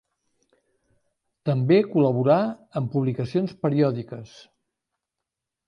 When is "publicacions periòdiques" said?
2.97-4.35